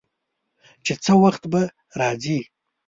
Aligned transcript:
چې 0.85 0.93
څه 1.03 1.13
وخت 1.23 1.43
به 1.51 1.61
راځي. 1.99 2.39